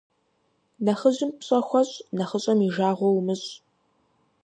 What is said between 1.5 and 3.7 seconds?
хуэщӀ, нэхъыщӀэм и жагъуэ умыщӀ.